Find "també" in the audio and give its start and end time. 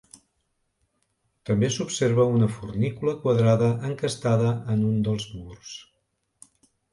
1.49-1.67